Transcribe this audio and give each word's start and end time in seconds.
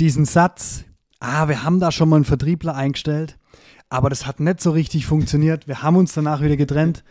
diesen 0.00 0.24
Satz, 0.24 0.84
ah, 1.20 1.48
wir 1.48 1.62
haben 1.62 1.78
da 1.78 1.92
schon 1.92 2.08
mal 2.08 2.16
einen 2.16 2.24
Vertriebler 2.24 2.74
eingestellt, 2.74 3.38
aber 3.90 4.08
das 4.08 4.26
hat 4.26 4.40
nicht 4.40 4.60
so 4.60 4.70
richtig 4.70 5.06
funktioniert. 5.06 5.68
Wir 5.68 5.82
haben 5.82 5.96
uns 5.96 6.14
danach 6.14 6.40
wieder 6.40 6.56
getrennt. 6.56 7.04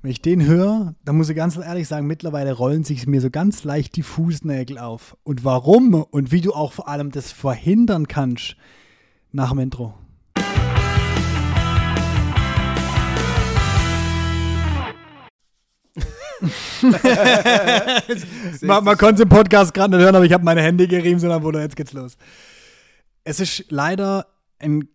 Wenn 0.00 0.12
ich 0.12 0.22
den 0.22 0.46
höre, 0.46 0.94
dann 1.04 1.16
muss 1.16 1.28
ich 1.28 1.36
ganz 1.36 1.56
ehrlich 1.56 1.88
sagen, 1.88 2.06
mittlerweile 2.06 2.52
rollen 2.52 2.84
sich 2.84 3.06
mir 3.06 3.20
so 3.20 3.28
ganz 3.28 3.64
leicht 3.64 3.96
die 3.96 4.02
Fußnägel 4.02 4.78
auf. 4.78 5.16
Und 5.24 5.44
warum 5.44 5.92
und 5.94 6.32
wie 6.32 6.40
du 6.40 6.54
auch 6.54 6.72
vor 6.72 6.88
allem 6.88 7.10
das 7.10 7.32
verhindern 7.32 8.08
kannst, 8.08 8.56
nach 9.32 9.50
dem 9.50 9.58
Intro. 9.58 9.94
man, 18.62 18.84
man 18.84 18.96
konnte 18.96 19.14
es 19.14 19.20
im 19.20 19.28
Podcast 19.28 19.74
gerade 19.74 19.96
nicht 19.96 20.04
hören, 20.04 20.14
aber 20.14 20.24
ich 20.24 20.32
habe 20.32 20.44
meine 20.44 20.62
Hände 20.62 20.88
gerieben, 20.88 21.18
sondern 21.18 21.42
wurde, 21.42 21.60
jetzt 21.60 21.76
geht's 21.76 21.92
los. 21.92 22.16
Es 23.24 23.40
ist 23.40 23.66
leider 23.68 24.26
ein 24.58 24.88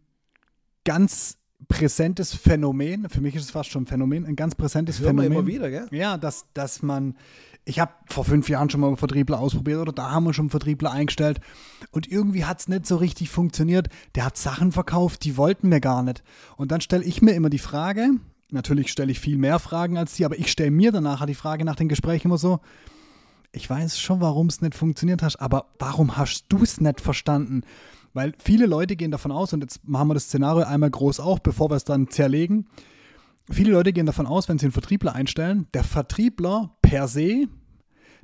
ganz 0.84 1.38
präsentes 1.68 2.34
Phänomen, 2.34 3.10
für 3.10 3.22
mich 3.22 3.36
ist 3.36 3.44
es 3.44 3.52
fast 3.52 3.70
schon 3.70 3.84
ein 3.84 3.88
Phänomen, 3.88 4.26
ein 4.26 4.36
ganz 4.36 4.56
präsentes 4.56 5.00
Hören 5.00 5.18
Phänomen. 5.18 5.40
immer 5.40 5.48
wieder, 5.48 5.70
gell? 5.70 5.88
Ja, 5.92 6.18
dass, 6.18 6.46
dass 6.54 6.82
man, 6.82 7.16
ich 7.64 7.80
habe 7.80 7.92
vor 8.08 8.26
fünf 8.26 8.50
Jahren 8.50 8.70
schon 8.70 8.82
mal 8.82 8.88
einen 8.88 8.98
Vertriebler 8.98 9.40
ausprobiert 9.40 9.80
oder 9.80 9.92
da 9.92 10.12
haben 10.12 10.26
wir 10.26 10.34
schon 10.34 10.44
einen 10.44 10.50
Vertriebler 10.52 10.92
eingestellt 10.92 11.40
und 11.92 12.12
irgendwie 12.12 12.46
hat 12.46 12.60
es 12.60 12.68
nicht 12.68 12.86
so 12.86 12.98
richtig 12.98 13.30
funktioniert. 13.30 13.88
Der 14.16 14.26
hat 14.26 14.38
Sachen 14.38 14.72
verkauft, 14.72 15.24
die 15.24 15.38
wollten 15.38 15.72
wir 15.72 15.80
gar 15.80 16.04
nicht. 16.04 16.24
Und 16.58 16.72
dann 16.72 16.82
stelle 16.82 17.04
ich 17.04 17.22
mir 17.22 17.34
immer 17.34 17.50
die 17.50 17.60
Frage, 17.60 18.12
natürlich 18.52 18.92
stelle 18.92 19.12
ich 19.12 19.20
viel 19.20 19.38
mehr 19.38 19.60
Fragen 19.60 19.98
als 19.98 20.16
die, 20.16 20.26
aber 20.26 20.38
ich 20.38 20.52
stelle 20.52 20.72
mir 20.72 20.92
danach 20.92 21.26
die 21.26 21.36
Frage 21.36 21.66
nach 21.66 21.76
den 21.76 21.90
Gesprächen 21.90 22.28
immer 22.28 22.38
so, 22.38 22.60
ich 23.52 23.70
weiß 23.70 24.00
schon, 24.00 24.22
warum 24.22 24.48
es 24.48 24.62
nicht 24.62 24.76
funktioniert 24.76 25.24
hast, 25.24 25.38
aber 25.38 25.68
warum 25.80 26.18
hast 26.18 26.46
du 26.50 26.62
es 26.62 26.82
nicht 26.82 27.00
verstanden? 27.00 27.62
Weil 28.14 28.34
viele 28.38 28.66
Leute 28.66 28.96
gehen 28.96 29.12
davon 29.12 29.32
aus, 29.32 29.54
und 29.54 29.62
jetzt 29.62 29.88
machen 29.88 30.10
wir 30.10 30.14
das 30.14 30.26
Szenario 30.26 30.66
einmal 30.66 30.90
groß 30.90 31.20
auf, 31.20 31.42
bevor 31.42 31.70
wir 31.70 31.76
es 31.76 31.84
dann 31.84 32.10
zerlegen. 32.10 32.68
Viele 33.50 33.72
Leute 33.72 33.94
gehen 33.94 34.06
davon 34.06 34.26
aus, 34.26 34.50
wenn 34.50 34.58
sie 34.58 34.66
einen 34.66 34.74
Vertriebler 34.74 35.14
einstellen, 35.14 35.68
der 35.74 35.84
Vertriebler 35.84 36.76
per 36.82 37.08
se, 37.08 37.48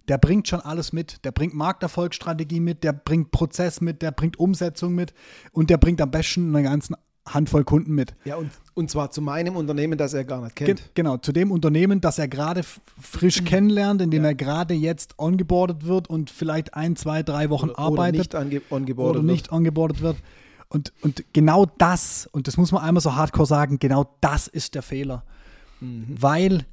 der 0.08 0.18
bringt 0.18 0.48
schon 0.48 0.62
alles 0.62 0.94
mit. 0.94 1.24
Der 1.26 1.32
bringt 1.32 1.54
Markterfolgsstrategie 1.54 2.60
mit, 2.60 2.84
der 2.84 2.94
bringt 2.94 3.32
Prozess 3.32 3.82
mit, 3.82 4.02
der 4.02 4.12
bringt 4.12 4.40
Umsetzung 4.40 4.96
mit 4.96 5.14
und 5.52 5.70
der 5.70 5.78
bringt 5.78 6.02
am 6.02 6.12
besten 6.12 6.56
eine 6.56 6.64
ganze 6.64 6.96
Handvoll 7.28 7.64
Kunden 7.64 7.94
mit. 7.94 8.16
Ja, 8.26 8.36
und, 8.38 8.50
und 8.74 8.90
zwar 8.90 9.12
zu 9.12 9.22
meinem 9.22 9.56
Unternehmen, 9.56 9.98
das 9.98 10.14
er 10.14 10.24
gar 10.24 10.42
nicht 10.44 10.56
Ge 10.56 10.68
kennt. 10.68 10.92
genau, 10.96 11.18
zu 11.18 11.32
dem 11.32 11.52
Unternehmen, 11.52 12.02
das 12.02 12.18
er 12.18 12.28
gerade 12.28 12.62
frisch 13.00 13.44
kennenlernt, 13.44 14.02
in 14.02 14.10
dem 14.10 14.26
er 14.26 14.34
gerade 14.34 14.74
jetzt 14.74 15.20
ongeboardet 15.20 15.86
wird 15.86 16.10
und 16.10 16.30
vielleicht 16.32 16.74
ein, 16.74 16.96
zwei, 16.96 17.22
drei 17.22 17.50
Wochen 17.50 17.70
Oder, 17.70 17.80
arbeitet 17.80 18.34
oder 18.34 18.44
nicht 18.46 18.72
ongeboardet 18.72 19.18
oder 19.18 19.28
wird. 19.28 19.32
nicht 19.32 19.52
ongeboardet 19.52 20.02
wird. 20.02 20.18
Und, 20.70 20.94
und 21.02 21.24
genau 21.34 21.66
das, 21.78 22.28
und 22.32 22.48
das 22.48 22.58
muss 22.58 22.72
man 22.72 22.82
einmal 22.82 23.02
so 23.02 23.16
hardcore 23.16 23.46
sagen, 23.46 23.78
genau 23.78 24.16
das 24.22 24.48
ist 24.48 24.74
der 24.74 24.82
Fehler. 24.82 25.24
Mhm. 25.80 26.06
Weil 26.08 26.66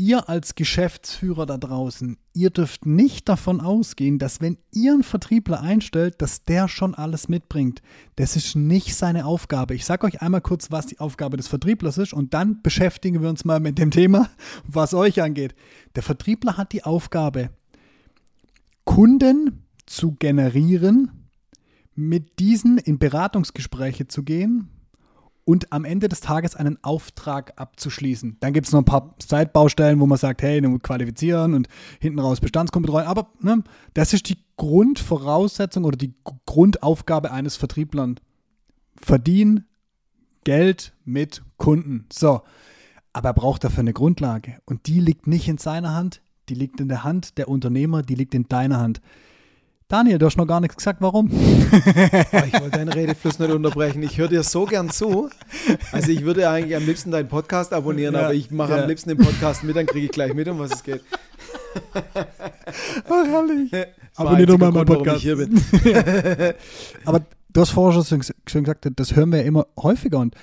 ihr 0.00 0.30
als 0.30 0.54
Geschäftsführer 0.54 1.44
da 1.44 1.58
draußen, 1.58 2.16
ihr 2.32 2.48
dürft 2.48 2.86
nicht 2.86 3.28
davon 3.28 3.60
ausgehen, 3.60 4.18
dass 4.18 4.40
wenn 4.40 4.56
ihr 4.72 4.94
einen 4.94 5.02
Vertriebler 5.02 5.60
einstellt, 5.60 6.22
dass 6.22 6.42
der 6.42 6.68
schon 6.68 6.94
alles 6.94 7.28
mitbringt. 7.28 7.82
Das 8.16 8.34
ist 8.34 8.56
nicht 8.56 8.94
seine 8.94 9.26
Aufgabe. 9.26 9.74
Ich 9.74 9.84
sage 9.84 10.06
euch 10.06 10.22
einmal 10.22 10.40
kurz, 10.40 10.70
was 10.70 10.86
die 10.86 11.00
Aufgabe 11.00 11.36
des 11.36 11.48
Vertrieblers 11.48 11.98
ist 11.98 12.14
und 12.14 12.32
dann 12.32 12.62
beschäftigen 12.62 13.20
wir 13.20 13.28
uns 13.28 13.44
mal 13.44 13.60
mit 13.60 13.78
dem 13.78 13.90
Thema, 13.90 14.30
was 14.64 14.94
euch 14.94 15.20
angeht. 15.20 15.54
Der 15.94 16.02
Vertriebler 16.02 16.56
hat 16.56 16.72
die 16.72 16.84
Aufgabe, 16.84 17.50
Kunden 18.84 19.66
zu 19.84 20.12
generieren, 20.12 21.28
mit 21.94 22.38
diesen 22.38 22.78
in 22.78 22.98
Beratungsgespräche 22.98 24.08
zu 24.08 24.22
gehen 24.22 24.70
und 25.50 25.72
am 25.72 25.84
Ende 25.84 26.08
des 26.08 26.20
Tages 26.20 26.54
einen 26.54 26.78
Auftrag 26.84 27.54
abzuschließen. 27.56 28.36
Dann 28.38 28.52
gibt 28.52 28.68
es 28.68 28.72
noch 28.72 28.82
ein 28.82 28.84
paar 28.84 29.16
Zeitbaustellen, 29.18 29.98
wo 29.98 30.06
man 30.06 30.16
sagt, 30.16 30.42
hey, 30.42 30.60
qualifizieren 30.78 31.54
und 31.54 31.66
hinten 31.98 32.20
raus 32.20 32.38
Bestandskunden 32.38 32.86
betreuen. 32.86 33.08
Aber 33.08 33.32
ne, 33.40 33.64
das 33.92 34.12
ist 34.12 34.28
die 34.28 34.38
Grundvoraussetzung 34.56 35.84
oder 35.84 35.96
die 35.96 36.14
Grundaufgabe 36.46 37.32
eines 37.32 37.56
Vertrieblers. 37.56 38.14
Verdienen 38.94 39.64
Geld 40.44 40.92
mit 41.04 41.42
Kunden. 41.56 42.06
So. 42.12 42.42
Aber 43.12 43.30
er 43.30 43.34
braucht 43.34 43.64
dafür 43.64 43.80
eine 43.80 43.92
Grundlage. 43.92 44.58
Und 44.66 44.86
die 44.86 45.00
liegt 45.00 45.26
nicht 45.26 45.48
in 45.48 45.58
seiner 45.58 45.94
Hand, 45.94 46.22
die 46.48 46.54
liegt 46.54 46.78
in 46.78 46.86
der 46.86 47.02
Hand 47.02 47.38
der 47.38 47.48
Unternehmer, 47.48 48.02
die 48.02 48.14
liegt 48.14 48.36
in 48.36 48.48
deiner 48.48 48.78
Hand. 48.78 49.00
Daniel, 49.90 50.18
du 50.18 50.26
hast 50.26 50.36
noch 50.36 50.46
gar 50.46 50.60
nichts 50.60 50.76
gesagt, 50.76 51.00
warum? 51.02 51.28
Oh, 52.32 52.42
ich 52.46 52.52
wollte 52.60 52.70
deinen 52.78 52.88
Redefluss 52.92 53.38
nicht 53.40 53.50
unterbrechen. 53.50 54.02
Ich 54.04 54.18
höre 54.18 54.28
dir 54.28 54.42
so 54.44 54.64
gern 54.64 54.88
zu. 54.88 55.28
Also 55.90 56.10
ich 56.12 56.22
würde 56.24 56.48
eigentlich 56.48 56.76
am 56.76 56.86
liebsten 56.86 57.10
deinen 57.10 57.28
Podcast 57.28 57.72
abonnieren, 57.72 58.14
Ja, 58.14 58.22
aber 58.26 58.34
ich 58.34 58.50
mache 58.52 58.72
ja. 58.76 58.82
am 58.82 58.88
liebsten 58.88 59.08
den 59.10 59.18
Podcast 59.18 59.64
mit, 59.64 59.74
dann 59.74 59.86
kriege 59.86 60.06
ich 60.06 60.12
gleich 60.12 60.32
mit, 60.32 60.46
um 60.48 60.60
was 60.60 60.72
es 60.72 60.82
geht. 60.84 61.02
Ach, 61.94 63.26
herrlich. 63.26 63.70
Das 64.12 64.26
war 64.26 64.32
Abonnier 64.32 64.46
doch 64.46 64.58
mal 64.58 64.72
meinen 64.72 64.86
Podcast. 64.86 65.20
hier 65.22 65.36
bin. 65.36 65.54
Aber 67.04 67.22
du 67.52 67.60
hast 67.60 67.70
vorher 67.70 68.02
schon, 68.02 68.18
gesagt, 68.64 68.88
das 68.96 69.14
hören 69.16 69.30
wir 69.30 69.38
ja 69.40 69.44
immer 69.44 69.66
häufiger 69.80 70.18
und 70.18 70.34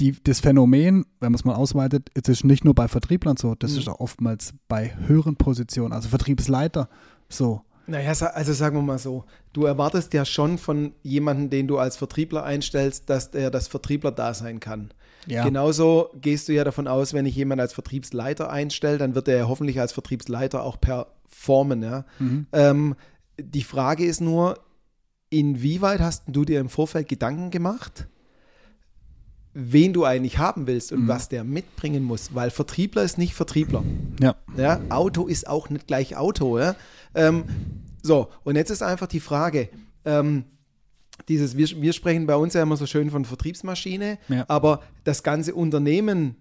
die, 0.00 0.16
das 0.24 0.40
Phänomen, 0.40 1.04
wenn 1.20 1.30
man 1.32 1.34
es 1.38 1.44
mal 1.44 1.54
ausweitet, 1.54 2.08
es 2.14 2.28
ist 2.28 2.44
nicht 2.44 2.64
nur 2.64 2.74
bei 2.74 2.88
Vertrieblern 2.88 3.36
so, 3.36 3.54
das 3.54 3.72
Mhm. 3.72 3.78
ist 3.78 3.88
auch 3.88 4.00
oftmals 4.00 4.54
bei 4.66 4.92
höheren 5.06 5.36
Positionen, 5.36 5.92
also 5.92 6.08
Vertriebsleiter 6.08 6.88
so. 7.28 7.60
Naja, 7.90 8.12
also 8.12 8.52
sagen 8.52 8.76
wir 8.76 8.82
mal 8.82 8.98
so, 8.98 9.24
du 9.52 9.64
erwartest 9.64 10.14
ja 10.14 10.24
schon 10.24 10.58
von 10.58 10.92
jemandem, 11.02 11.50
den 11.50 11.66
du 11.66 11.78
als 11.78 11.96
Vertriebler 11.96 12.44
einstellst, 12.44 13.10
dass 13.10 13.32
der 13.32 13.50
das 13.50 13.66
Vertriebler 13.66 14.12
da 14.12 14.32
sein 14.32 14.60
kann. 14.60 14.92
Ja. 15.26 15.44
Genauso 15.44 16.10
gehst 16.20 16.48
du 16.48 16.52
ja 16.52 16.62
davon 16.62 16.86
aus, 16.86 17.12
wenn 17.14 17.26
ich 17.26 17.34
jemanden 17.34 17.62
als 17.62 17.72
Vertriebsleiter 17.72 18.48
einstelle, 18.48 18.96
dann 18.96 19.16
wird 19.16 19.26
er 19.26 19.38
ja 19.38 19.48
hoffentlich 19.48 19.80
als 19.80 19.92
Vertriebsleiter 19.92 20.62
auch 20.62 20.80
performen. 20.80 21.82
Ja? 21.82 22.04
Mhm. 22.20 22.46
Ähm, 22.52 22.96
die 23.38 23.64
Frage 23.64 24.04
ist 24.04 24.20
nur, 24.20 24.60
inwieweit 25.28 26.00
hast 26.00 26.24
du 26.28 26.44
dir 26.44 26.60
im 26.60 26.68
Vorfeld 26.68 27.08
Gedanken 27.08 27.50
gemacht, 27.50 28.06
wen 29.62 29.92
du 29.92 30.04
eigentlich 30.04 30.38
haben 30.38 30.66
willst 30.66 30.92
und 30.92 31.06
was 31.08 31.28
der 31.28 31.44
mitbringen 31.44 32.02
muss? 32.02 32.34
Weil 32.34 32.50
Vertriebler 32.50 33.02
ist 33.02 33.18
nicht 33.18 33.34
Vertriebler. 33.34 33.82
Ja. 34.20 34.34
Ja, 34.56 34.80
Auto 34.88 35.26
ist 35.26 35.46
auch 35.46 35.68
nicht 35.70 35.86
gleich 35.86 36.16
Auto. 36.16 36.58
Ja? 36.58 36.74
Ähm, 37.14 37.44
so, 38.02 38.28
und 38.44 38.56
jetzt 38.56 38.70
ist 38.70 38.82
einfach 38.82 39.06
die 39.06 39.20
Frage, 39.20 39.68
ähm, 40.04 40.44
dieses, 41.28 41.56
wir, 41.56 41.68
wir 41.82 41.92
sprechen 41.92 42.26
bei 42.26 42.36
uns 42.36 42.54
ja 42.54 42.62
immer 42.62 42.76
so 42.76 42.86
schön 42.86 43.10
von 43.10 43.24
Vertriebsmaschine, 43.24 44.18
Ja. 44.28 44.44
aber 44.48 44.82
das 45.04 45.22
ganze 45.22 45.54
Unternehmen, 45.54 46.36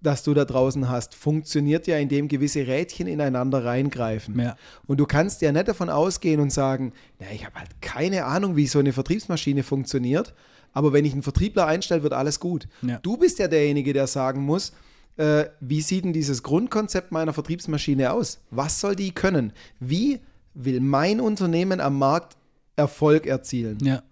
das 0.00 0.22
du 0.22 0.34
da 0.34 0.44
draußen 0.44 0.88
hast, 0.88 1.14
funktioniert 1.14 1.86
ja, 1.86 1.98
indem 1.98 2.28
gewisse 2.28 2.66
Rädchen 2.66 3.06
ineinander 3.06 3.64
reingreifen. 3.64 4.38
Ja. 4.38 4.56
Und 4.86 5.00
du 5.00 5.06
kannst 5.06 5.42
ja 5.42 5.52
nicht 5.52 5.68
davon 5.68 5.88
ausgehen 5.88 6.40
und 6.40 6.52
sagen, 6.52 6.92
na, 7.18 7.26
ich 7.32 7.44
habe 7.44 7.58
halt 7.58 7.70
keine 7.80 8.24
Ahnung, 8.24 8.56
wie 8.56 8.66
so 8.66 8.78
eine 8.78 8.92
Vertriebsmaschine 8.92 9.62
funktioniert, 9.62 10.34
aber 10.72 10.92
wenn 10.92 11.04
ich 11.04 11.12
einen 11.12 11.22
Vertriebler 11.22 11.66
einstelle, 11.66 12.02
wird 12.02 12.12
alles 12.12 12.38
gut. 12.38 12.68
Ja. 12.82 12.98
Du 12.98 13.16
bist 13.16 13.38
ja 13.38 13.48
derjenige, 13.48 13.92
der 13.92 14.06
sagen 14.06 14.42
muss, 14.42 14.72
äh, 15.16 15.46
wie 15.60 15.80
sieht 15.80 16.04
denn 16.04 16.12
dieses 16.12 16.42
Grundkonzept 16.42 17.12
meiner 17.12 17.32
Vertriebsmaschine 17.32 18.12
aus? 18.12 18.40
Was 18.50 18.80
soll 18.80 18.94
die 18.94 19.12
können? 19.12 19.52
Wie 19.80 20.20
will 20.52 20.80
mein 20.80 21.20
Unternehmen 21.20 21.80
am 21.80 21.98
Markt 21.98 22.36
Erfolg 22.76 23.26
erzielen? 23.26 23.78
Ja. 23.82 24.02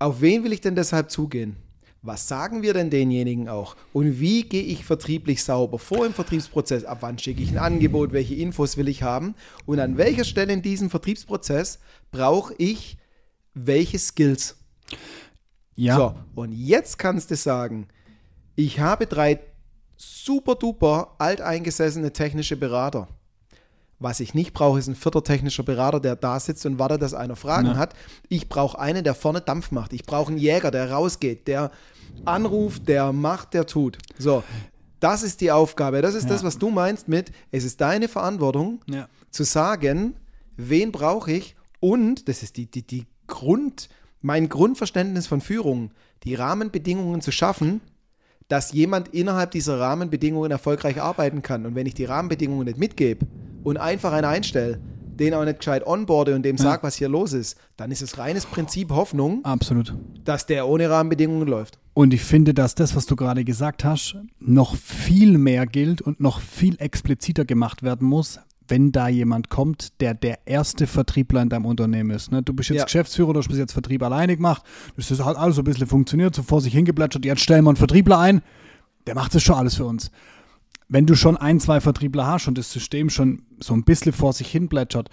Auf 0.00 0.20
wen 0.20 0.42
will 0.42 0.52
ich 0.52 0.60
denn 0.60 0.74
deshalb 0.74 1.10
zugehen? 1.10 1.56
Was 2.02 2.28
sagen 2.28 2.62
wir 2.62 2.72
denn 2.72 2.88
denjenigen 2.88 3.48
auch? 3.50 3.76
Und 3.92 4.20
wie 4.20 4.44
gehe 4.44 4.62
ich 4.62 4.86
vertrieblich 4.86 5.44
sauber 5.44 5.78
vor 5.78 6.06
im 6.06 6.14
Vertriebsprozess? 6.14 6.84
Ab 6.84 6.98
wann 7.02 7.18
schicke 7.18 7.42
ich 7.42 7.50
ein 7.50 7.58
Angebot? 7.58 8.12
Welche 8.12 8.34
Infos 8.34 8.78
will 8.78 8.88
ich 8.88 9.02
haben? 9.02 9.34
Und 9.66 9.80
an 9.80 9.98
welcher 9.98 10.24
Stelle 10.24 10.52
in 10.52 10.62
diesem 10.62 10.88
Vertriebsprozess 10.88 11.78
brauche 12.10 12.54
ich 12.56 12.96
welche 13.52 13.98
Skills? 13.98 14.56
Ja. 15.76 15.96
So, 15.96 16.14
und 16.34 16.52
jetzt 16.52 16.98
kannst 16.98 17.30
du 17.30 17.36
sagen, 17.36 17.88
ich 18.56 18.80
habe 18.80 19.06
drei 19.06 19.40
super 19.96 20.54
duper 20.54 21.14
alteingesessene 21.18 22.12
technische 22.12 22.56
Berater. 22.56 23.08
Was 24.02 24.18
ich 24.20 24.32
nicht 24.32 24.54
brauche, 24.54 24.78
ist 24.78 24.88
ein 24.88 24.94
vierter 24.94 25.22
technischer 25.22 25.62
Berater, 25.62 26.00
der 26.00 26.16
da 26.16 26.40
sitzt 26.40 26.64
und 26.64 26.78
wartet, 26.78 27.02
dass 27.02 27.12
einer 27.12 27.36
Fragen 27.36 27.68
Ja. 27.68 27.76
hat. 27.76 27.94
Ich 28.30 28.48
brauche 28.48 28.78
einen, 28.78 29.04
der 29.04 29.14
vorne 29.14 29.42
Dampf 29.42 29.70
macht. 29.70 29.92
Ich 29.92 30.04
brauche 30.04 30.30
einen 30.30 30.38
Jäger, 30.38 30.70
der 30.70 30.90
rausgeht, 30.90 31.46
der 31.46 31.70
anruft, 32.24 32.88
der 32.88 33.12
macht, 33.12 33.52
der 33.52 33.66
tut. 33.66 33.98
So, 34.18 34.42
das 35.00 35.22
ist 35.22 35.42
die 35.42 35.52
Aufgabe. 35.52 36.00
Das 36.00 36.14
ist 36.14 36.30
das, 36.30 36.40
Ja. 36.40 36.46
was 36.46 36.58
du 36.58 36.70
meinst 36.70 37.08
mit, 37.08 37.30
es 37.50 37.64
ist 37.64 37.80
deine 37.82 38.08
Verantwortung, 38.08 38.80
Ja. 38.86 39.06
zu 39.30 39.44
sagen, 39.44 40.14
wen 40.56 40.92
brauche 40.92 41.32
ich 41.32 41.54
und, 41.78 42.26
das 42.28 42.42
ist 42.42 42.56
die, 42.56 42.70
die, 42.70 42.82
die 42.86 43.06
Grund, 43.26 43.90
mein 44.22 44.48
Grundverständnis 44.48 45.26
von 45.26 45.40
Führung, 45.42 45.90
die 46.24 46.34
Rahmenbedingungen 46.34 47.20
zu 47.20 47.32
schaffen, 47.32 47.80
dass 48.48 48.72
jemand 48.72 49.08
innerhalb 49.08 49.50
dieser 49.52 49.78
Rahmenbedingungen 49.78 50.50
erfolgreich 50.50 51.00
arbeiten 51.00 51.42
kann. 51.42 51.64
Und 51.66 51.74
wenn 51.74 51.86
ich 51.86 51.94
die 51.94 52.04
Rahmenbedingungen 52.06 52.64
nicht 52.66 52.78
mitgebe 52.78 53.26
und 53.62 53.76
einfach 53.76 54.12
einen 54.12 54.24
einstelle, 54.24 54.80
den 55.20 55.34
auch 55.34 55.44
nicht 55.44 55.58
gescheit 55.58 55.86
onboarde 55.86 56.34
und 56.34 56.42
dem 56.42 56.56
ja. 56.56 56.62
sage, 56.62 56.82
was 56.82 56.96
hier 56.96 57.08
los 57.08 57.32
ist, 57.34 57.56
dann 57.76 57.90
ist 57.90 58.02
es 58.02 58.18
reines 58.18 58.46
Prinzip 58.46 58.90
Hoffnung, 58.90 59.44
Absolut. 59.44 59.94
dass 60.24 60.46
der 60.46 60.66
ohne 60.66 60.88
Rahmenbedingungen 60.88 61.46
läuft. 61.46 61.78
Und 61.92 62.14
ich 62.14 62.22
finde, 62.22 62.54
dass 62.54 62.74
das, 62.74 62.96
was 62.96 63.06
du 63.06 63.16
gerade 63.16 63.44
gesagt 63.44 63.84
hast, 63.84 64.16
noch 64.38 64.74
viel 64.76 65.36
mehr 65.36 65.66
gilt 65.66 66.00
und 66.00 66.20
noch 66.20 66.40
viel 66.40 66.80
expliziter 66.80 67.44
gemacht 67.44 67.82
werden 67.82 68.08
muss, 68.08 68.40
wenn 68.68 68.92
da 68.92 69.08
jemand 69.08 69.50
kommt, 69.50 70.00
der 70.00 70.14
der 70.14 70.46
erste 70.46 70.86
Vertriebler 70.86 71.42
in 71.42 71.48
deinem 71.48 71.66
Unternehmen 71.66 72.10
ist. 72.10 72.30
Ne? 72.30 72.42
Du 72.42 72.54
bist 72.54 72.70
jetzt 72.70 72.78
ja. 72.78 72.84
Geschäftsführer, 72.84 73.32
du 73.32 73.40
hast 73.40 73.48
bis 73.48 73.58
jetzt 73.58 73.72
Vertrieb 73.72 74.02
alleine 74.02 74.36
gemacht. 74.36 74.62
Das 74.96 75.10
ist 75.10 75.22
halt 75.22 75.36
alles 75.36 75.56
so 75.56 75.62
ein 75.62 75.64
bisschen 75.64 75.88
funktioniert, 75.88 76.34
so 76.34 76.42
vor 76.42 76.60
sich 76.60 76.72
hingeplätschert. 76.72 77.24
Jetzt 77.24 77.42
stellen 77.42 77.64
wir 77.64 77.70
einen 77.70 77.76
Vertriebler 77.76 78.18
ein, 78.18 78.42
der 79.06 79.16
macht 79.16 79.34
das 79.34 79.42
schon 79.42 79.56
alles 79.56 79.74
für 79.74 79.84
uns. 79.84 80.10
Wenn 80.90 81.06
du 81.06 81.14
schon 81.14 81.36
ein, 81.36 81.60
zwei 81.60 81.80
Vertriebler 81.80 82.26
hast 82.26 82.48
und 82.48 82.58
das 82.58 82.72
System 82.72 83.10
schon 83.10 83.42
so 83.60 83.74
ein 83.74 83.84
bisschen 83.84 84.12
vor 84.12 84.32
sich 84.32 84.48
hin 84.48 84.68
plätschert, 84.68 85.08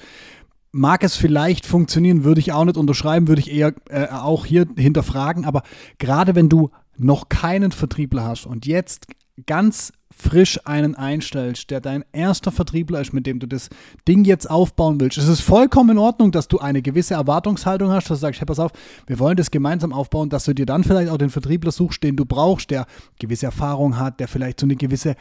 mag 0.71 1.03
es 1.03 1.15
vielleicht 1.15 1.65
funktionieren, 1.65 2.23
würde 2.23 2.39
ich 2.39 2.51
auch 2.51 2.65
nicht 2.65 2.77
unterschreiben, 2.77 3.27
würde 3.27 3.41
ich 3.41 3.51
eher 3.51 3.73
äh, 3.89 4.07
auch 4.07 4.45
hier 4.45 4.65
hinterfragen. 4.75 5.45
Aber 5.45 5.61
gerade 5.99 6.35
wenn 6.35 6.49
du 6.49 6.71
noch 6.97 7.29
keinen 7.29 7.71
Vertriebler 7.71 8.23
hast 8.23 8.47
und 8.47 8.65
jetzt 8.65 9.05
ganz 9.45 9.93
frisch 10.17 10.59
einen 10.65 10.95
einstellst, 10.95 11.69
der 11.69 11.79
dein 11.79 12.03
erster 12.11 12.51
Vertriebler 12.51 12.99
ist, 12.99 13.13
mit 13.13 13.27
dem 13.27 13.39
du 13.39 13.47
das 13.47 13.69
Ding 14.07 14.25
jetzt 14.25 14.49
aufbauen 14.49 14.99
willst. 14.99 15.17
Es 15.19 15.27
ist 15.27 15.41
vollkommen 15.41 15.91
in 15.91 15.97
Ordnung, 15.99 16.31
dass 16.31 16.47
du 16.47 16.57
eine 16.57 16.81
gewisse 16.81 17.13
Erwartungshaltung 17.13 17.91
hast, 17.91 18.09
dass 18.09 18.19
du 18.19 18.21
sagst, 18.21 18.41
hey, 18.41 18.45
pass 18.47 18.57
auf, 18.57 18.71
wir 19.05 19.19
wollen 19.19 19.37
das 19.37 19.51
gemeinsam 19.51 19.93
aufbauen, 19.93 20.29
dass 20.29 20.45
du 20.45 20.53
dir 20.53 20.65
dann 20.65 20.83
vielleicht 20.83 21.11
auch 21.11 21.17
den 21.17 21.29
Vertriebler 21.29 21.71
suchst, 21.71 22.03
den 22.03 22.15
du 22.15 22.25
brauchst, 22.25 22.71
der 22.71 22.87
gewisse 23.19 23.45
Erfahrung 23.45 23.99
hat, 23.99 24.19
der 24.19 24.27
vielleicht 24.27 24.59
so 24.59 24.65
eine 24.65 24.75
gewisse 24.75 25.15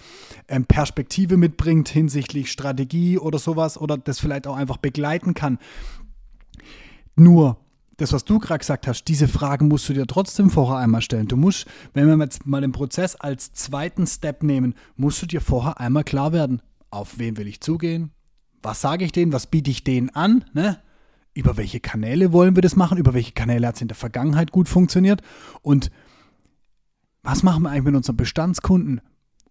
ähm, 0.49 0.65
Perspektive 0.65 1.37
mitbringt 1.37 1.91
hinsichtlich 1.91 2.51
Strategie 2.51 3.19
oder 3.19 3.39
sowas 3.39 3.79
oder 3.79 3.99
das 3.99 4.19
vielleicht 4.19 4.47
auch 4.47 4.57
einfach 4.57 4.79
begleiten 4.79 5.35
kann. 5.35 5.59
Nur, 7.17 7.59
das, 7.97 8.13
was 8.13 8.25
du 8.25 8.39
gerade 8.39 8.59
gesagt 8.59 8.87
hast, 8.87 9.05
diese 9.05 9.27
Fragen 9.27 9.69
musst 9.69 9.89
du 9.89 9.95
dir 9.95 10.07
trotzdem 10.07 10.51
vorher 10.51 10.79
einmal 10.79 11.01
stellen. 11.01 11.29
Du 11.29 11.37
musst, 11.37 11.67
wenn 11.95 12.07
wir 12.07 12.25
jetzt 12.25 12.47
mal 12.47 12.61
den 12.61 12.73
Prozess 12.73 13.17
als 13.17 13.53
zweiten 13.53 14.07
Step 14.07 14.43
nehmen, 14.43 14.75
musst 14.97 15.23
du 15.23 15.27
dir 15.27 15.41
vorher 15.41 15.81
einmal 15.81 16.05
klar 16.05 16.33
werden, 16.33 16.61
auf 16.91 17.19
wen 17.19 17.37
will 17.37 17.47
ich 17.47 17.61
zugehen? 17.61 18.11
Was 18.63 18.81
sage 18.81 19.05
ich 19.05 19.13
denen? 19.13 19.33
Was 19.33 19.47
biete 19.47 19.71
ich 19.71 19.85
denen 19.85 20.11
an? 20.11 20.45
Ne? 20.53 20.79
Über 21.35 21.57
welche 21.57 21.81
Kanäle 21.81 22.33
wollen 22.33 22.55
wir 22.55 22.63
das 22.63 22.77
machen? 22.77 22.99
Über 22.99 23.15
welche 23.15 23.33
Kanäle 23.33 23.67
hat 23.67 23.77
es 23.77 23.83
in 23.83 23.89
der 23.89 23.97
Vergangenheit 23.97 24.53
gut 24.53 24.69
funktioniert? 24.69 25.23
Und 25.63 25.91
was 27.23 27.43
machen 27.43 27.63
wir 27.63 27.71
eigentlich 27.71 27.85
mit 27.85 27.97
unseren 27.97 28.17
Bestandskunden? 28.17 29.01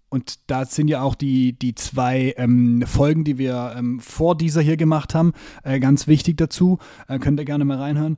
Und 0.09 0.49
da 0.49 0.65
sind 0.65 0.87
ja 0.87 1.01
auch 1.01 1.15
die, 1.15 1.53
die 1.53 1.75
zwei 1.75 2.33
ähm, 2.37 2.83
Folgen, 2.85 3.23
die 3.23 3.37
wir 3.37 3.73
ähm, 3.77 3.99
vor 3.99 4.37
dieser 4.37 4.61
hier 4.61 4.77
gemacht 4.77 5.15
haben, 5.15 5.33
äh, 5.63 5.79
ganz 5.79 6.07
wichtig 6.07 6.37
dazu. 6.37 6.77
Äh, 7.07 7.19
könnt 7.19 7.39
ihr 7.39 7.45
gerne 7.45 7.65
mal 7.65 7.77
reinhören. 7.77 8.17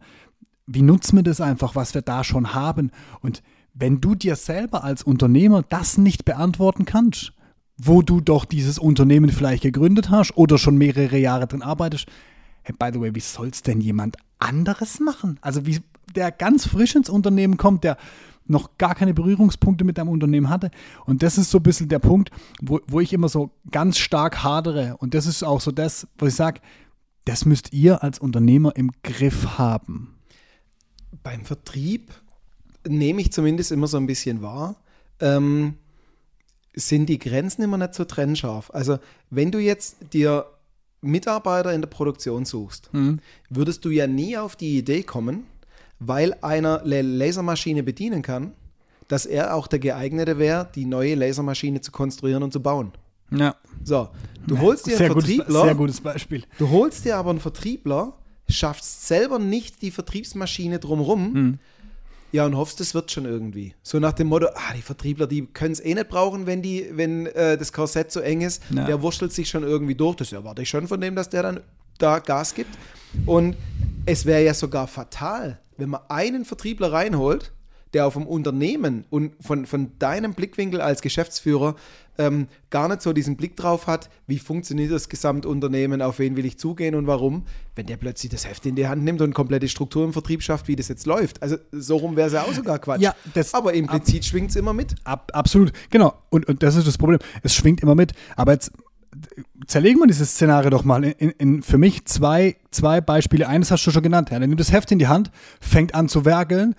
Wie 0.66 0.82
nutzen 0.82 1.16
wir 1.16 1.24
das 1.24 1.42
einfach, 1.42 1.76
was 1.76 1.94
wir 1.94 2.02
da 2.02 2.24
schon 2.24 2.54
haben? 2.54 2.92
Und 3.22 3.42
wenn 3.74 4.02
du 4.02 4.16
dir 4.16 4.36
selber 4.36 4.84
als 4.84 5.04
Unternehmer 5.04 5.64
das 5.64 5.98
nicht 5.98 6.26
beantworten 6.26 6.86
kannst, 6.86 7.34
wo 7.78 8.02
du 8.02 8.22
doch 8.22 8.46
dieses 8.46 8.80
Unternehmen 8.80 9.30
vielleicht 9.30 9.64
gegründet 9.64 10.10
hast 10.10 10.36
oder 10.36 10.58
schon 10.58 10.78
mehrere 10.78 11.18
Jahre 11.18 11.48
drin 11.48 11.62
arbeitest, 11.62 12.08
hey, 12.64 12.76
by 12.78 12.90
the 12.92 13.00
way, 13.00 13.14
wie 13.16 13.20
soll 13.20 13.50
es 13.50 13.62
denn 13.62 13.82
jemand 13.82 14.18
anderes 14.40 15.00
machen? 15.00 15.40
Also 15.42 15.66
wie 15.66 15.80
der 16.16 16.32
ganz 16.32 16.68
frisch 16.68 16.96
ins 16.96 17.10
Unternehmen 17.10 17.58
kommt, 17.58 17.84
der 17.84 17.98
noch 18.48 18.78
gar 18.78 18.96
keine 18.96 19.14
Berührungspunkte 19.14 19.84
mit 19.84 19.98
deinem 19.98 20.10
Unternehmen 20.10 20.50
hatte. 20.50 20.72
Und 21.06 21.24
das 21.24 21.38
ist 21.38 21.52
so 21.52 21.60
ein 21.60 21.64
bisschen 21.64 21.90
der 21.90 22.00
Punkt, 22.00 22.32
wo, 22.62 22.80
wo 22.88 23.00
ich 23.00 23.14
immer 23.14 23.30
so 23.30 23.52
ganz 23.72 23.98
stark 23.98 24.44
hadere. 24.44 24.98
Und 24.98 25.14
das 25.14 25.26
ist 25.26 25.44
auch 25.44 25.62
so 25.62 25.72
das, 25.72 26.08
wo 26.18 26.26
ich 26.26 26.36
sage, 26.36 26.62
das 27.26 27.46
müsst 27.46 27.74
ihr 27.74 28.04
als 28.04 28.20
Unternehmer 28.20 28.76
im 28.76 28.92
Griff 29.04 29.58
haben. 29.58 30.16
Beim 31.24 31.44
Vertrieb 31.44 32.14
nehme 32.88 33.22
ich 33.22 33.32
zumindest 33.32 33.72
immer 33.72 33.88
so 33.88 33.98
ein 33.98 34.08
bisschen 34.08 34.42
wahr, 34.42 34.78
ähm, 35.20 35.76
sind 36.74 37.08
die 37.08 37.20
Grenzen 37.20 37.64
immer 37.64 37.78
nicht 37.78 37.96
so 37.96 38.06
trennscharf. 38.06 38.72
Also 38.74 39.00
wenn 39.30 39.52
du 39.52 39.60
jetzt 39.60 40.14
dir 40.14 40.46
Mitarbeiter 41.02 41.74
in 41.74 41.82
der 41.82 41.90
Produktion 41.90 42.46
suchst, 42.46 42.94
mhm. 42.94 43.20
würdest 43.50 43.84
du 43.84 43.90
ja 43.90 44.08
nie 44.08 44.38
auf 44.38 44.56
die 44.56 44.78
Idee 44.78 45.04
kommen, 45.04 45.46
weil 46.00 46.36
einer 46.42 46.84
eine 46.84 47.02
Lasermaschine 47.02 47.84
bedienen 47.84 48.22
kann, 48.22 48.54
dass 49.08 49.26
er 49.26 49.56
auch 49.56 49.68
der 49.68 49.80
geeignete 49.80 50.38
wäre, 50.38 50.68
die 50.76 50.86
neue 50.86 51.16
Lasermaschine 51.16 51.82
zu 51.82 51.92
konstruieren 51.92 52.44
und 52.44 52.54
zu 52.54 52.62
bauen. 52.62 52.92
Ja. 53.32 53.56
So, 53.84 54.10
du 54.48 54.60
holst 54.60 54.86
dir 54.86 54.98
sehr 54.98 55.08
einen 55.08 55.16
Vertriebler. 55.16 55.46
Gutes, 55.46 55.62
sehr 55.64 55.76
gutes 55.76 56.02
Beispiel. 56.02 56.44
Du 56.58 56.70
holst 56.70 57.06
dir 57.06 57.18
aber 57.18 57.30
einen 57.30 57.40
Vertriebler, 57.40 58.14
schaffst 58.50 59.08
selber 59.08 59.40
nicht 59.40 59.82
die 59.82 59.92
Vertriebsmaschine 59.92 60.80
drumherum. 60.80 61.34
Hm. 61.34 61.60
Ja, 62.34 62.46
und 62.46 62.58
hoffst, 62.58 62.82
es 62.82 62.94
wird 62.94 63.10
schon 63.10 63.24
irgendwie. 63.24 63.74
So 63.84 64.00
nach 64.00 64.12
dem 64.12 64.28
Motto, 64.28 64.48
ah, 64.48 64.74
die 64.76 64.82
Vertriebler, 64.82 65.28
die 65.28 65.46
können 65.46 65.72
es 65.72 65.80
eh 65.80 65.94
nicht 65.94 66.10
brauchen, 66.10 66.46
wenn, 66.46 66.62
die, 66.62 66.86
wenn 66.92 67.26
äh, 67.28 67.58
das 67.58 67.72
Korsett 67.72 68.12
so 68.12 68.20
eng 68.20 68.42
ist. 68.42 68.62
Ja. 68.70 68.86
Der 68.86 69.02
wurschtelt 69.02 69.32
sich 69.32 69.50
schon 69.50 69.64
irgendwie 69.64 69.96
durch. 69.96 70.18
Das 70.18 70.34
erwarte 70.34 70.62
ich 70.62 70.70
schon 70.70 70.88
von 70.88 71.00
dem, 71.00 71.16
dass 71.16 71.30
der 71.30 71.44
dann 71.44 71.62
da 71.98 72.20
Gas 72.20 72.54
gibt. 72.54 72.78
Und 73.26 73.56
es 74.06 74.26
wäre 74.26 74.44
ja 74.44 74.54
sogar 74.54 74.88
fatal, 74.88 75.60
wenn 75.78 75.90
man 75.90 76.02
einen 76.10 76.46
Vertriebler 76.46 76.92
reinholt, 76.92 77.54
der 77.94 78.06
auf 78.06 78.14
dem 78.14 78.28
Unternehmen 78.28 79.06
und 79.10 79.34
von, 79.40 79.66
von 79.66 79.92
deinem 80.00 80.34
Blickwinkel 80.34 80.82
als 80.82 81.02
Geschäftsführer 81.02 81.76
ähm, 82.18 82.48
gar 82.70 82.88
nicht 82.88 83.02
so 83.02 83.14
diesen 83.14 83.38
Blick 83.38 83.56
drauf 83.56 83.88
hat, 83.88 84.10
wie 84.26 84.40
funktioniert 84.40 84.92
das 84.92 85.08
Gesamtunternehmen, 85.08 86.02
auf 86.02 86.20
wen 86.20 86.36
will 86.36 86.46
ich 86.46 86.58
zugehen 86.58 86.96
und 86.96 87.08
warum, 87.08 87.46
wenn 87.76 87.86
der 87.86 87.98
plötzlich 87.98 88.32
das 88.32 88.48
Heft 88.48 88.66
in 88.66 88.76
die 88.76 88.88
Hand 88.88 89.04
nimmt 89.04 89.22
und 89.22 89.34
komplette 89.34 89.70
Struktur 89.70 90.04
im 90.04 90.14
Vertrieb 90.14 90.44
schafft, 90.44 90.68
wie 90.68 90.76
das 90.76 90.88
jetzt 90.88 91.06
läuft. 91.06 91.42
Also 91.42 91.58
so 91.72 91.98
rum 91.98 92.16
wäre 92.16 92.28
es 92.28 92.34
ja 92.34 92.44
auch 92.44 92.54
sogar 92.54 92.80
Quatsch. 92.80 93.02
Ja, 93.02 93.16
das, 93.34 93.54
aber 93.54 93.74
implizit 93.74 94.26
schwingt 94.26 94.50
es 94.50 94.56
immer 94.56 94.74
mit. 94.74 94.96
Ab, 95.04 95.32
absolut, 95.34 95.72
genau. 95.90 96.14
Und, 96.30 96.48
und 96.48 96.64
das 96.64 96.76
ist 96.76 96.88
das 96.88 96.98
Problem. 96.98 97.20
Es 97.44 97.54
schwingt 97.54 97.82
immer 97.82 97.96
mit. 97.96 98.14
Aber 98.36 98.54
jetzt 98.54 98.72
zerlegen 99.68 100.00
wir 100.00 100.08
dieses 100.08 100.32
Szenario 100.32 100.70
doch 100.70 100.84
mal 100.84 101.04
in, 101.04 101.32
in, 101.32 101.62
für 101.64 101.78
mich 101.78 102.06
zwei, 102.06 102.58
zwei 102.72 103.02
Beispiele. 103.02 103.48
Eines 103.48 103.72
hast 103.72 103.86
du 103.86 103.92
schon 103.92 104.04
genannt. 104.04 104.30
Ja. 104.30 104.38
Er 104.38 104.48
nimmt 104.48 104.60
das 104.60 104.72
Heft 104.72 104.92
in 104.92 105.00
die 105.00 105.08
Hand, 105.08 105.32
fängt 105.60 105.96
an 105.96 106.10
zu 106.10 106.26
werkeln 106.26 106.76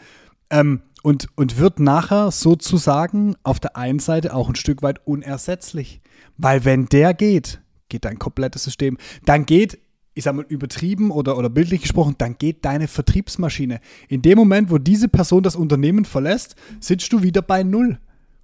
ähm, 0.50 0.82
und, 1.02 1.29
und 1.37 1.58
wird 1.58 1.81
nachher 1.81 2.31
sozusagen 2.31 3.37
auf 3.43 3.61
der 3.61 3.76
einen 3.76 3.99
Seite 3.99 4.35
auch 4.35 4.49
ein 4.49 4.56
Stück 4.56 4.82
weit 4.82 5.06
unersetzlich. 5.06 6.00
Weil 6.37 6.64
wenn 6.64 6.87
der 6.87 7.14
geht, 7.14 7.61
geht 7.88 8.05
dein 8.05 8.19
komplettes 8.19 8.64
System. 8.64 8.99
Dann 9.25 9.46
geht, 9.46 9.79
ich 10.14 10.25
sag 10.25 10.35
mal 10.35 10.46
übertrieben 10.49 11.11
oder, 11.11 11.37
oder 11.37 11.49
bildlich 11.49 11.82
gesprochen, 11.82 12.14
dann 12.19 12.37
geht 12.38 12.64
deine 12.64 12.88
Vertriebsmaschine. 12.88 13.81
In 14.08 14.23
dem 14.23 14.38
Moment, 14.38 14.70
wo 14.70 14.78
diese 14.78 15.09
Person 15.09 15.42
das 15.42 15.57
Unternehmen 15.57 16.04
verlässt, 16.04 16.57
sitzt 16.80 17.12
du 17.12 17.23
wieder 17.23 17.42
bei 17.42 17.62
Null. 17.62 17.99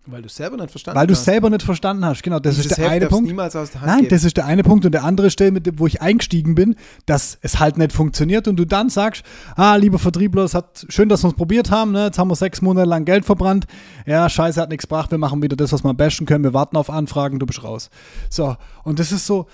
Weil 0.07 0.21
du 0.21 0.27
es 0.27 0.37
selber 0.37 0.59
nicht 0.59 0.71
verstanden 0.71 0.97
Weil 0.97 1.01
hast. 1.01 1.03
Weil 1.03 1.07
du 1.07 1.13
es 1.15 1.25
selber 1.25 1.51
nicht 1.51 1.63
verstanden 1.63 2.05
hast, 2.05 2.23
genau. 2.23 2.39
Das 2.39 2.57
Dieses 2.57 2.73
ist 2.73 2.77
der 2.77 2.85
Heft 2.85 2.95
eine 2.95 3.07
Punkt. 3.07 3.27
Niemals 3.27 3.57
aus 3.57 3.71
der 3.71 3.81
Hand 3.81 3.91
Nein, 3.91 3.99
geben. 4.01 4.11
das 4.11 4.25
ist 4.25 4.37
der 4.37 4.45
eine 4.45 4.63
Punkt. 4.63 4.85
Und 4.85 4.93
der 4.93 5.05
andere 5.05 5.31
Stelle, 5.31 5.51
mit 5.51 5.67
dem, 5.67 5.79
wo 5.79 5.87
ich 5.87 6.03
eingestiegen 6.03 6.55
bin, 6.55 6.77
dass 7.07 7.39
es 7.41 7.59
halt 7.59 7.79
nicht 7.79 7.93
funktioniert 7.93 8.47
und 8.47 8.57
du 8.57 8.67
dann 8.67 8.91
sagst, 8.91 9.25
ah, 9.57 9.77
lieber 9.77 9.99
Vertriebler, 9.99 10.45
es 10.45 10.55
hat 10.55 10.85
schön, 10.91 11.09
dass 11.09 11.25
wir 11.25 11.29
es 11.29 11.35
probiert 11.35 11.71
haben, 11.71 11.93
ne? 11.93 12.07
jetzt 12.07 12.19
haben 12.19 12.29
wir 12.29 12.37
sechs 12.37 12.61
Monate 12.61 12.87
lang 12.87 13.07
Geld 13.07 13.25
verbrannt. 13.25 13.67
Ja, 14.05 14.29
scheiße, 14.29 14.61
hat 14.61 14.69
nichts 14.69 14.87
gebracht, 14.87 15.11
wir 15.11 15.19
machen 15.19 15.43
wieder 15.43 15.57
das, 15.57 15.73
was 15.73 15.83
wir 15.83 15.95
bashen 15.95 16.27
können, 16.27 16.45
wir 16.45 16.53
warten 16.53 16.77
auf 16.77 16.91
Anfragen, 16.91 17.39
du 17.39 17.47
bist 17.47 17.65
raus. 17.65 17.89
So, 18.29 18.57
und 18.83 18.99
das 18.99 19.11
ist 19.11 19.27
so, 19.27 19.47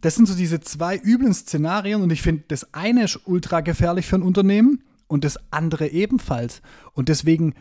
das 0.00 0.14
sind 0.14 0.28
so 0.28 0.36
diese 0.36 0.60
zwei 0.60 1.00
üblen 1.02 1.34
Szenarien 1.34 2.02
und 2.02 2.12
ich 2.12 2.22
finde, 2.22 2.44
das 2.46 2.72
eine 2.72 3.04
ist 3.04 3.18
ultra 3.24 3.60
gefährlich 3.60 4.06
für 4.06 4.16
ein 4.16 4.22
Unternehmen 4.22 4.82
und 5.08 5.24
das 5.24 5.38
andere 5.50 5.88
ebenfalls. 5.88 6.62
Und 6.92 7.08
deswegen 7.08 7.54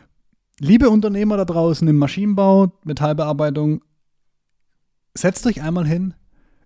Liebe 0.59 0.89
Unternehmer 0.89 1.35
da 1.35 1.43
draußen 1.43 1.85
im 1.85 1.97
Maschinenbau, 1.97 2.71
Metallbearbeitung, 2.85 3.81
setzt 5.13 5.45
euch 5.47 5.61
einmal 5.61 5.85
hin, 5.85 6.13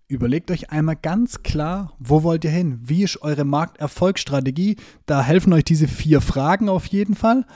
überlegt 0.08 0.52
euch 0.52 0.70
einmal 0.70 0.96
ganz 0.96 1.42
klar, 1.42 1.94
wo 1.98 2.22
wollt 2.22 2.44
ihr 2.44 2.52
hin? 2.52 2.80
Wie 2.84 3.02
ist 3.02 3.24
eure 3.24 3.46
Markterfolgsstrategie? 3.46 4.76
Da 5.08 5.24
helfen 5.24 5.54
euch 5.54 5.64
diese 5.64 5.88
vier 5.88 6.22
Fragen 6.22 6.70
auf 6.70 6.86
jeden 6.86 7.16
Fall. 7.16 7.48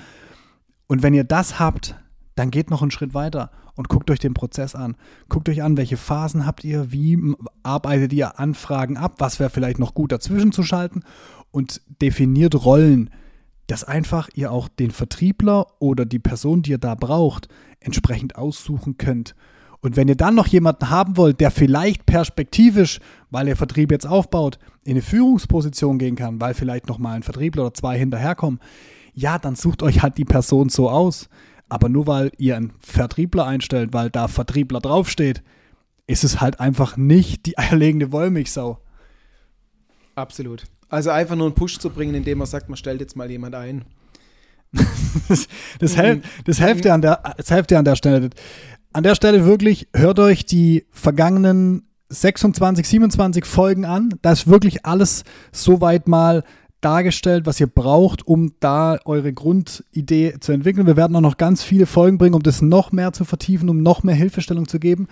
Und 0.87 1.03
wenn 1.03 1.13
ihr 1.13 1.23
das 1.23 1.59
habt, 1.59 1.95
dann 2.33 2.49
geht 2.49 2.71
noch 2.71 2.81
einen 2.81 2.89
Schritt 2.89 3.13
weiter 3.13 3.51
und 3.75 3.87
guckt 3.87 4.09
euch 4.09 4.17
den 4.17 4.33
Prozess 4.33 4.73
an. 4.73 4.95
Guckt 5.29 5.49
euch 5.49 5.61
an, 5.61 5.77
welche 5.77 5.97
Phasen 5.97 6.47
habt 6.47 6.63
ihr, 6.63 6.91
wie 6.91 7.35
arbeitet 7.61 8.11
ihr 8.11 8.39
Anfragen 8.39 8.97
ab, 8.97 9.17
was 9.19 9.39
wäre 9.39 9.51
vielleicht 9.51 9.77
noch 9.77 9.93
gut 9.93 10.11
dazwischen 10.11 10.51
zu 10.51 10.63
schalten 10.63 11.01
und 11.51 11.81
definiert 12.01 12.65
Rollen 12.65 13.11
dass 13.67 13.83
einfach 13.83 14.29
ihr 14.35 14.51
auch 14.51 14.67
den 14.67 14.91
Vertriebler 14.91 15.67
oder 15.79 16.05
die 16.05 16.19
Person, 16.19 16.61
die 16.61 16.71
ihr 16.71 16.77
da 16.77 16.95
braucht, 16.95 17.47
entsprechend 17.79 18.35
aussuchen 18.35 18.97
könnt. 18.97 19.35
Und 19.81 19.97
wenn 19.97 20.07
ihr 20.07 20.15
dann 20.15 20.35
noch 20.35 20.47
jemanden 20.47 20.89
haben 20.89 21.17
wollt, 21.17 21.41
der 21.41 21.51
vielleicht 21.51 22.05
perspektivisch, 22.05 22.99
weil 23.31 23.49
ihr 23.49 23.57
Vertrieb 23.57 23.91
jetzt 23.91 24.07
aufbaut, 24.07 24.57
in 24.83 24.91
eine 24.91 25.01
Führungsposition 25.01 25.97
gehen 25.97 26.15
kann, 26.15 26.39
weil 26.39 26.53
vielleicht 26.53 26.87
noch 26.87 26.99
mal 26.99 27.15
ein 27.15 27.23
Vertriebler 27.23 27.63
oder 27.63 27.73
zwei 27.73 27.97
hinterherkommen, 27.97 28.59
ja, 29.13 29.37
dann 29.37 29.55
sucht 29.55 29.83
euch 29.83 30.01
halt 30.01 30.17
die 30.17 30.25
Person 30.25 30.69
so 30.69 30.89
aus. 30.89 31.27
Aber 31.67 31.89
nur 31.89 32.07
weil 32.07 32.31
ihr 32.37 32.55
einen 32.55 32.73
Vertriebler 32.79 33.45
einstellt, 33.45 33.93
weil 33.93 34.09
da 34.09 34.27
Vertriebler 34.27 34.79
draufsteht, 34.79 35.43
ist 36.07 36.23
es 36.23 36.39
halt 36.39 36.59
einfach 36.59 36.97
nicht 36.97 37.45
die 37.45 37.57
eierlegende 37.57 38.11
Wollmilchsau. 38.11 38.79
Absolut. 40.15 40.63
Also 40.93 41.09
einfach 41.09 41.35
nur 41.35 41.47
einen 41.47 41.55
Push 41.55 41.79
zu 41.79 41.89
bringen, 41.89 42.13
indem 42.13 42.37
man 42.37 42.45
sagt, 42.45 42.69
man 42.69 42.77
stellt 42.77 43.01
jetzt 43.01 43.15
mal 43.15 43.27
jemand 43.31 43.55
ein. 43.55 43.83
das, 45.27 45.47
das, 45.79 45.97
helft, 45.97 46.23
das, 46.45 46.59
hilft 46.59 46.85
ja 46.85 46.93
an 46.93 47.01
der, 47.01 47.33
das 47.35 47.49
hilft 47.49 47.71
ja 47.71 47.79
an 47.79 47.85
der 47.85 47.95
Stelle. 47.95 48.29
An 48.91 49.01
der 49.01 49.15
Stelle 49.15 49.43
wirklich, 49.43 49.87
hört 49.95 50.19
euch 50.19 50.45
die 50.45 50.85
vergangenen 50.91 51.87
26, 52.09 52.87
27 52.87 53.43
Folgen 53.43 53.85
an. 53.85 54.09
Da 54.21 54.33
ist 54.33 54.45
wirklich 54.45 54.85
alles 54.85 55.23
soweit 55.51 56.07
mal 56.07 56.43
dargestellt, 56.83 57.45
was 57.45 57.59
ihr 57.59 57.67
braucht, 57.67 58.27
um 58.27 58.53
da 58.59 58.99
eure 59.05 59.33
Grundidee 59.33 60.35
zu 60.39 60.51
entwickeln. 60.51 60.87
Wir 60.87 60.97
werden 60.97 61.15
auch 61.15 61.21
noch 61.21 61.37
ganz 61.37 61.63
viele 61.63 61.85
Folgen 61.85 62.17
bringen, 62.17 62.35
um 62.35 62.43
das 62.43 62.61
noch 62.61 62.91
mehr 62.91 63.13
zu 63.13 63.25
vertiefen, 63.25 63.69
um 63.69 63.81
noch 63.81 64.03
mehr 64.03 64.15
Hilfestellung 64.15 64.67
zu 64.67 64.79
geben. 64.79 65.07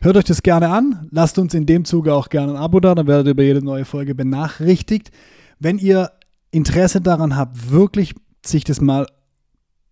Hört 0.00 0.16
euch 0.16 0.24
das 0.24 0.42
gerne 0.42 0.68
an. 0.68 1.08
Lasst 1.10 1.38
uns 1.38 1.54
in 1.54 1.66
dem 1.66 1.84
Zuge 1.84 2.14
auch 2.14 2.28
gerne 2.28 2.52
ein 2.52 2.58
Abo 2.58 2.80
da, 2.80 2.94
dann 2.94 3.06
werdet 3.06 3.26
ihr 3.26 3.32
über 3.32 3.42
jede 3.42 3.64
neue 3.64 3.84
Folge 3.84 4.14
benachrichtigt. 4.14 5.10
Wenn 5.58 5.78
ihr 5.78 6.12
Interesse 6.50 7.00
daran 7.00 7.36
habt, 7.36 7.70
wirklich 7.70 8.14
sich 8.44 8.64
das 8.64 8.80
mal 8.80 9.06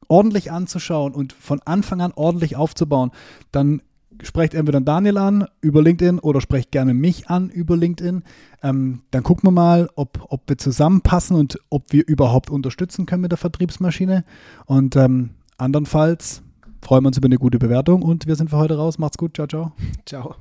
ordentlich 0.08 0.52
anzuschauen 0.52 1.14
und 1.14 1.32
von 1.32 1.60
Anfang 1.64 2.00
an 2.00 2.12
ordentlich 2.14 2.56
aufzubauen, 2.56 3.10
dann 3.52 3.82
sprecht 4.22 4.54
entweder 4.54 4.80
Daniel 4.80 5.18
an 5.18 5.46
über 5.60 5.82
LinkedIn 5.82 6.18
oder 6.18 6.40
sprecht 6.40 6.70
gerne 6.70 6.94
mich 6.94 7.28
an 7.28 7.50
über 7.50 7.76
LinkedIn. 7.76 8.22
Ähm, 8.62 9.00
dann 9.10 9.22
gucken 9.22 9.48
wir 9.48 9.52
mal, 9.52 9.88
ob, 9.96 10.26
ob 10.28 10.48
wir 10.48 10.58
zusammenpassen 10.58 11.36
und 11.36 11.58
ob 11.70 11.92
wir 11.92 12.06
überhaupt 12.06 12.50
unterstützen 12.50 13.06
können 13.06 13.22
mit 13.22 13.32
der 13.32 13.38
Vertriebsmaschine. 13.38 14.24
Und 14.66 14.96
ähm, 14.96 15.30
andernfalls 15.58 16.42
freuen 16.80 17.04
wir 17.04 17.08
uns 17.08 17.18
über 17.18 17.26
eine 17.26 17.38
gute 17.38 17.58
Bewertung 17.58 18.02
und 18.02 18.26
wir 18.26 18.36
sind 18.36 18.50
für 18.50 18.56
heute 18.56 18.76
raus. 18.76 18.98
Macht's 18.98 19.18
gut. 19.18 19.34
Ciao, 19.34 19.46
ciao. 19.46 19.72
Ciao. 20.06 20.36